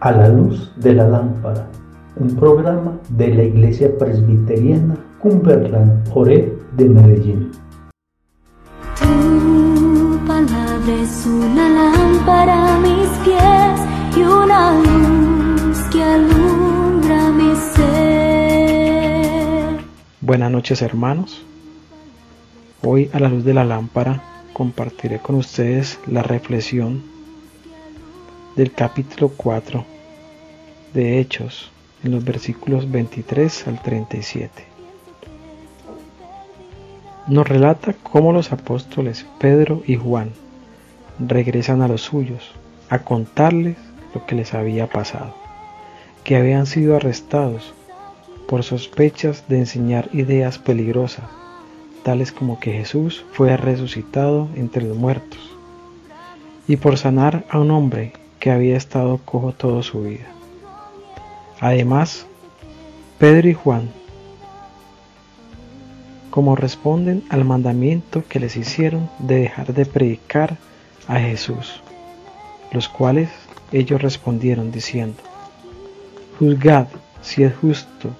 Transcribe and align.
A 0.00 0.10
la 0.10 0.28
luz 0.28 0.72
de 0.76 0.94
la 0.94 1.06
lámpara, 1.06 1.68
un 2.16 2.34
programa 2.34 2.98
de 3.10 3.34
la 3.34 3.42
Iglesia 3.42 3.90
Presbiteriana 3.98 4.96
Cumberland 5.20 6.08
Ore 6.14 6.56
de 6.78 6.88
Medellín. 6.88 7.50
Tu 8.98 10.18
palabra 10.26 10.94
es 11.02 11.26
una 11.26 11.68
lámpara 11.68 12.74
a 12.74 12.78
mis 12.78 13.08
pies 13.22 13.80
y 14.16 14.22
una 14.22 14.80
luz 14.80 15.78
que 15.92 16.02
alumbra 16.02 17.30
mi 17.32 17.54
ser. 17.74 18.64
Buenas 20.22 20.50
noches 20.50 20.80
hermanos. 20.80 21.44
Hoy 22.82 23.10
a 23.12 23.20
la 23.20 23.28
luz 23.28 23.44
de 23.44 23.52
la 23.52 23.64
lámpara 23.66 24.22
compartiré 24.54 25.18
con 25.18 25.36
ustedes 25.36 25.98
la 26.06 26.22
reflexión 26.22 27.13
del 28.56 28.70
capítulo 28.70 29.30
4 29.36 29.84
de 30.92 31.18
Hechos 31.18 31.72
en 32.04 32.12
los 32.12 32.24
versículos 32.24 32.88
23 32.88 33.66
al 33.66 33.82
37. 33.82 34.64
Nos 37.26 37.48
relata 37.48 37.94
cómo 37.94 38.32
los 38.32 38.52
apóstoles 38.52 39.26
Pedro 39.40 39.82
y 39.86 39.96
Juan 39.96 40.30
regresan 41.18 41.82
a 41.82 41.88
los 41.88 42.02
suyos 42.02 42.52
a 42.90 43.00
contarles 43.00 43.76
lo 44.14 44.24
que 44.24 44.36
les 44.36 44.54
había 44.54 44.88
pasado, 44.88 45.34
que 46.22 46.36
habían 46.36 46.66
sido 46.66 46.94
arrestados 46.94 47.74
por 48.46 48.62
sospechas 48.62 49.48
de 49.48 49.58
enseñar 49.58 50.10
ideas 50.12 50.58
peligrosas, 50.58 51.24
tales 52.04 52.30
como 52.30 52.60
que 52.60 52.72
Jesús 52.72 53.24
fue 53.32 53.56
resucitado 53.56 54.48
entre 54.54 54.84
los 54.84 54.96
muertos, 54.96 55.40
y 56.68 56.76
por 56.76 56.98
sanar 56.98 57.44
a 57.50 57.58
un 57.58 57.72
hombre 57.72 58.12
que 58.44 58.50
había 58.50 58.76
estado 58.76 59.16
cojo 59.24 59.52
toda 59.52 59.82
su 59.82 60.02
vida. 60.02 60.26
Además, 61.60 62.26
Pedro 63.18 63.48
y 63.48 63.54
Juan, 63.54 63.88
como 66.28 66.54
responden 66.54 67.24
al 67.30 67.46
mandamiento 67.46 68.22
que 68.28 68.40
les 68.40 68.56
hicieron 68.56 69.08
de 69.18 69.36
dejar 69.36 69.72
de 69.72 69.86
predicar 69.86 70.58
a 71.08 71.20
Jesús, 71.20 71.80
los 72.70 72.86
cuales 72.90 73.30
ellos 73.72 74.02
respondieron 74.02 74.70
diciendo, 74.70 75.22
Juzgad 76.38 76.88
si 77.22 77.44
es 77.44 77.56
justo 77.56 78.10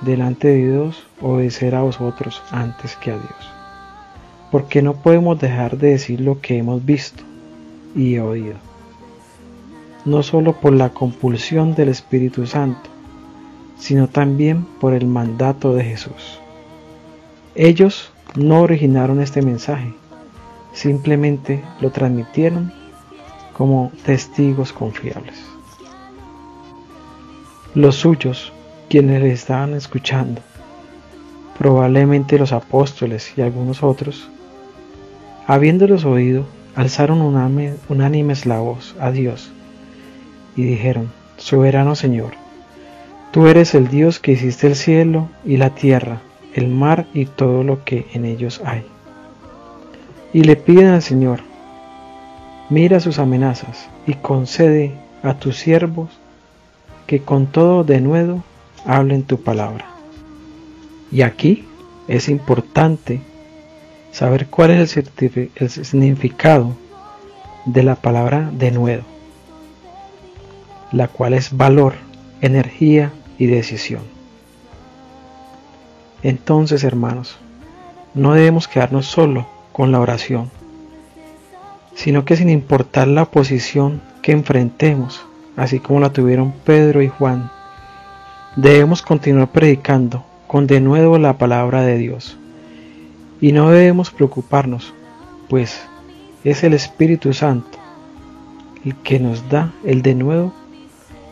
delante 0.00 0.48
de 0.48 0.70
Dios 0.70 1.06
obedecer 1.20 1.74
a 1.74 1.82
vosotros 1.82 2.40
antes 2.50 2.96
que 2.96 3.10
a 3.10 3.16
Dios, 3.18 3.52
porque 4.50 4.80
no 4.80 4.94
podemos 4.94 5.38
dejar 5.38 5.76
de 5.76 5.90
decir 5.90 6.22
lo 6.22 6.40
que 6.40 6.56
hemos 6.56 6.82
visto 6.82 7.24
y 7.94 8.16
oído 8.16 8.69
no 10.10 10.24
solo 10.24 10.54
por 10.54 10.72
la 10.72 10.88
compulsión 10.88 11.76
del 11.76 11.88
Espíritu 11.88 12.44
Santo, 12.44 12.90
sino 13.78 14.08
también 14.08 14.64
por 14.80 14.92
el 14.92 15.06
mandato 15.06 15.72
de 15.72 15.84
Jesús. 15.84 16.40
Ellos 17.54 18.10
no 18.34 18.62
originaron 18.62 19.20
este 19.20 19.40
mensaje, 19.40 19.94
simplemente 20.72 21.62
lo 21.80 21.92
transmitieron 21.92 22.72
como 23.56 23.92
testigos 24.04 24.72
confiables. 24.72 25.38
Los 27.76 27.94
suyos, 27.94 28.52
quienes 28.88 29.22
le 29.22 29.30
estaban 29.30 29.74
escuchando, 29.74 30.42
probablemente 31.56 32.36
los 32.36 32.52
apóstoles 32.52 33.32
y 33.36 33.42
algunos 33.42 33.84
otros, 33.84 34.28
habiéndolos 35.46 36.04
oído, 36.04 36.46
alzaron 36.74 37.20
unánimes 37.88 38.46
la 38.46 38.58
voz 38.58 38.96
a 38.98 39.12
Dios 39.12 39.52
y 40.56 40.64
dijeron, 40.64 41.10
Soberano 41.36 41.94
Señor, 41.94 42.32
tú 43.30 43.46
eres 43.46 43.74
el 43.74 43.88
Dios 43.88 44.18
que 44.18 44.32
hiciste 44.32 44.66
el 44.66 44.76
cielo 44.76 45.28
y 45.44 45.56
la 45.56 45.70
tierra, 45.70 46.20
el 46.54 46.68
mar 46.68 47.06
y 47.14 47.26
todo 47.26 47.62
lo 47.62 47.84
que 47.84 48.06
en 48.12 48.24
ellos 48.24 48.60
hay. 48.64 48.84
Y 50.32 50.44
le 50.44 50.56
piden 50.56 50.88
al 50.88 51.02
Señor, 51.02 51.40
mira 52.68 53.00
sus 53.00 53.18
amenazas 53.18 53.88
y 54.06 54.14
concede 54.14 54.92
a 55.22 55.34
tus 55.34 55.56
siervos 55.56 56.10
que 57.06 57.20
con 57.20 57.46
todo 57.46 57.82
denuedo 57.84 58.42
hablen 58.84 59.22
tu 59.22 59.40
palabra. 59.40 59.86
Y 61.10 61.22
aquí 61.22 61.64
es 62.06 62.28
importante 62.28 63.20
saber 64.12 64.46
cuál 64.46 64.70
es 64.70 64.96
el, 64.96 65.08
el 65.56 65.70
significado 65.70 66.76
de 67.66 67.82
la 67.82 67.96
palabra 67.96 68.50
denuedo 68.52 69.19
la 70.92 71.08
cual 71.08 71.34
es 71.34 71.56
valor, 71.56 71.94
energía 72.40 73.12
y 73.38 73.46
decisión. 73.46 74.02
Entonces, 76.22 76.84
hermanos, 76.84 77.36
no 78.14 78.34
debemos 78.34 78.68
quedarnos 78.68 79.06
solo 79.06 79.46
con 79.72 79.92
la 79.92 80.00
oración, 80.00 80.50
sino 81.94 82.24
que 82.24 82.36
sin 82.36 82.50
importar 82.50 83.08
la 83.08 83.22
oposición 83.22 84.02
que 84.22 84.32
enfrentemos, 84.32 85.24
así 85.56 85.80
como 85.80 86.00
la 86.00 86.12
tuvieron 86.12 86.52
Pedro 86.64 87.02
y 87.02 87.08
Juan, 87.08 87.50
debemos 88.56 89.02
continuar 89.02 89.48
predicando 89.48 90.24
con 90.46 90.66
de 90.66 90.80
nuevo 90.80 91.18
la 91.18 91.38
palabra 91.38 91.82
de 91.82 91.96
Dios. 91.96 92.36
Y 93.40 93.52
no 93.52 93.70
debemos 93.70 94.10
preocuparnos, 94.10 94.92
pues 95.48 95.80
es 96.44 96.64
el 96.64 96.74
Espíritu 96.74 97.32
Santo 97.32 97.78
el 98.84 98.96
que 98.96 99.18
nos 99.18 99.48
da 99.48 99.72
el 99.84 100.02
de 100.02 100.14
nuevo 100.14 100.52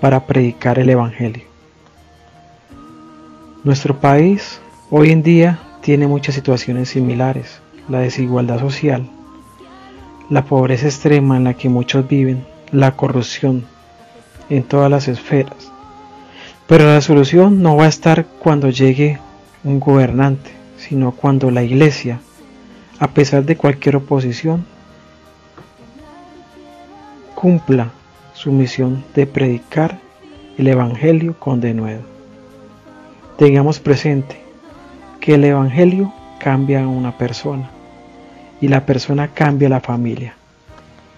para 0.01 0.27
predicar 0.27 0.79
el 0.79 0.91
Evangelio. 0.91 1.45
Nuestro 3.65 3.99
país 3.99 4.61
hoy 4.91 5.11
en 5.11 5.23
día 5.23 5.59
tiene 5.83 6.07
muchas 6.07 6.35
situaciones 6.35 6.91
similares, 6.91 7.61
la 7.89 8.01
desigualdad 8.01 8.61
social, 8.61 9.09
la 10.31 10.45
pobreza 10.45 10.87
extrema 10.87 11.37
en 11.37 11.45
la 11.45 11.55
que 11.55 11.69
muchos 11.69 12.07
viven, 12.07 12.47
la 12.71 12.93
corrupción 12.93 13.65
en 14.49 14.63
todas 14.63 14.91
las 14.91 15.09
esferas. 15.09 15.73
Pero 16.67 16.87
la 16.87 17.01
solución 17.01 17.63
no 17.63 17.77
va 17.77 17.85
a 17.85 17.89
estar 17.89 18.27
cuando 18.39 18.71
llegue 18.71 19.19
un 19.65 19.81
gobernante, 19.81 20.51
sino 20.77 21.13
cuando 21.13 21.51
la 21.51 21.63
iglesia, 21.63 22.21
a 22.99 23.09
pesar 23.09 23.45
de 23.45 23.57
cualquier 23.57 23.97
oposición, 23.97 24.65
cumpla 27.35 27.91
su 28.39 28.53
misión 28.53 29.05
de 29.17 29.27
predicar 29.27 29.99
el 30.59 30.69
Evangelio 30.69 31.35
con 31.41 31.61
denuedo. 31.61 32.03
Tengamos 33.37 33.81
presente 33.81 34.41
que 35.19 35.35
el 35.35 35.43
Evangelio 35.43 36.13
cambia 36.39 36.85
a 36.85 36.87
una 36.87 37.19
persona 37.19 37.69
y 38.61 38.69
la 38.69 38.87
persona 38.87 39.27
cambia 39.27 39.69
la 39.69 39.81
familia 39.81 40.37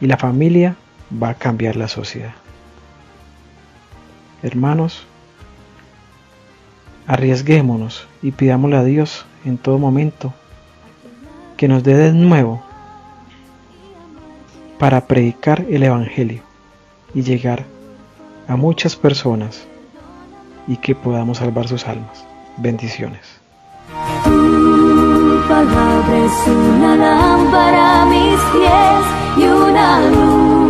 y 0.00 0.06
la 0.06 0.16
familia 0.16 0.76
va 1.22 1.28
a 1.28 1.34
cambiar 1.34 1.76
la 1.76 1.88
sociedad. 1.88 2.32
Hermanos, 4.42 5.06
arriesguémonos 7.06 8.08
y 8.22 8.30
pidámosle 8.30 8.76
a 8.78 8.84
Dios 8.84 9.26
en 9.44 9.58
todo 9.58 9.76
momento 9.76 10.32
que 11.58 11.68
nos 11.68 11.84
dé 11.84 11.96
de 11.96 12.12
nuevo 12.14 12.62
para 14.78 15.06
predicar 15.06 15.66
el 15.68 15.82
Evangelio 15.82 16.49
y 17.14 17.22
llegar 17.22 17.64
a 18.48 18.56
muchas 18.56 18.96
personas 18.96 19.66
y 20.66 20.76
que 20.76 20.94
podamos 20.94 21.38
salvar 21.38 21.68
sus 21.68 21.86
almas. 21.86 22.24
Bendiciones. 22.56 23.40
Es 26.12 26.48
una 26.48 26.96
lámpara 26.96 28.04
mis 28.06 28.40
pies 28.52 29.04
y 29.36 29.48
una 29.48 30.00
luz 30.10 30.69